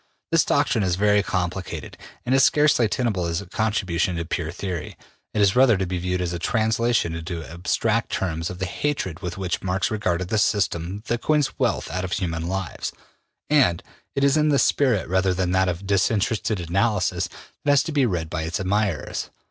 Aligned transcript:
This 0.31 0.43
doctrine 0.43 0.83
is 0.83 0.95
very 0.95 1.21
complicated 1.21 1.95
and 2.25 2.33
is 2.33 2.43
scarcely 2.43 2.87
tenable 2.87 3.27
as 3.27 3.39
a 3.39 3.45
contribution 3.45 4.15
to 4.15 4.25
pure 4.25 4.49
theory. 4.51 4.97
It 5.31 5.41
is 5.43 5.55
rather 5.55 5.77
to 5.77 5.85
be 5.85 5.99
viewed 5.99 6.21
as 6.21 6.33
a 6.33 6.39
translation 6.39 7.13
into 7.13 7.43
abstract 7.43 8.11
terms 8.11 8.49
of 8.49 8.57
the 8.57 8.65
hatred 8.65 9.19
with 9.19 9.37
which 9.37 9.61
Marx 9.61 9.91
regarded 9.91 10.29
the 10.29 10.39
system 10.39 11.03
that 11.05 11.21
coins 11.21 11.59
wealth 11.59 11.91
out 11.91 12.03
of 12.03 12.13
human 12.13 12.47
lives, 12.47 12.93
and 13.47 13.83
it 14.15 14.23
is 14.23 14.37
in 14.37 14.49
this 14.49 14.63
spirit, 14.63 15.07
rather 15.07 15.35
than 15.35 15.49
in 15.49 15.53
that 15.53 15.69
of 15.69 15.85
disinterested 15.85 16.59
analysis, 16.59 17.27
that 17.63 17.69
it 17.71 17.71
has 17.71 17.83
been 17.83 18.09
read 18.09 18.27
by 18.27 18.41
its 18.41 18.59
admirers. 18.59 19.29